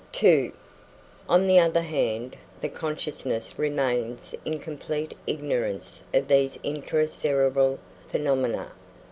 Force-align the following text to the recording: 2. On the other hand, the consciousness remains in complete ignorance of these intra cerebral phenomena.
2. 0.13 0.51
On 1.29 1.45
the 1.45 1.59
other 1.59 1.83
hand, 1.83 2.35
the 2.59 2.69
consciousness 2.69 3.59
remains 3.59 4.33
in 4.43 4.57
complete 4.57 5.15
ignorance 5.27 6.01
of 6.11 6.27
these 6.27 6.57
intra 6.63 7.07
cerebral 7.07 7.77
phenomena. 8.07 8.71